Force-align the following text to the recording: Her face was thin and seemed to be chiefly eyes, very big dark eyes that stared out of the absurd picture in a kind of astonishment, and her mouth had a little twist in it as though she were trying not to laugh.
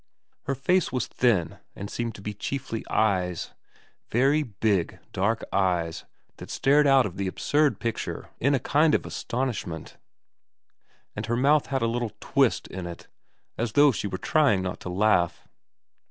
Her 0.45 0.55
face 0.55 0.91
was 0.91 1.05
thin 1.05 1.59
and 1.75 1.87
seemed 1.87 2.15
to 2.15 2.23
be 2.23 2.33
chiefly 2.33 2.83
eyes, 2.89 3.53
very 4.09 4.41
big 4.41 4.97
dark 5.13 5.43
eyes 5.53 6.05
that 6.37 6.49
stared 6.49 6.87
out 6.87 7.05
of 7.05 7.17
the 7.17 7.27
absurd 7.27 7.79
picture 7.79 8.31
in 8.39 8.55
a 8.55 8.59
kind 8.59 8.95
of 8.95 9.05
astonishment, 9.05 9.97
and 11.15 11.27
her 11.27 11.37
mouth 11.37 11.67
had 11.67 11.83
a 11.83 11.87
little 11.87 12.13
twist 12.19 12.65
in 12.69 12.87
it 12.87 13.09
as 13.59 13.73
though 13.73 13.91
she 13.91 14.07
were 14.07 14.17
trying 14.17 14.63
not 14.63 14.79
to 14.79 14.89
laugh. 14.89 15.47